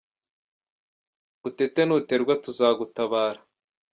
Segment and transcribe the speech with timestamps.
[1.47, 3.41] Utete nuterwa tuzagutabara